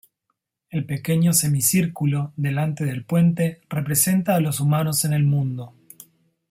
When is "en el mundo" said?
5.05-5.75